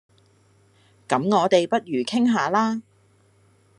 [1.07, 2.81] 咁我哋不如傾吓啦